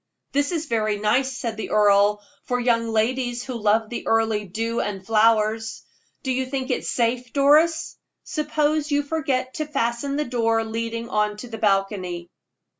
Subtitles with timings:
[0.31, 4.79] "That is very nice," said the earl, "for young ladies who love the early dew
[4.79, 5.83] and the flowers.
[6.23, 7.97] Do you think it safe, Doris?
[8.23, 12.31] Suppose you forgot to fasten the door leading on to the balcony?"